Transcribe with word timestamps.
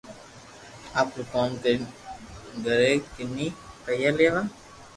آپرو 0.99 1.23
ڪوم 1.33 1.51
ڪرين 1.65 1.81
گراڪني 2.63 3.47
پيئا 3.85 4.09
ليوا 4.19 4.43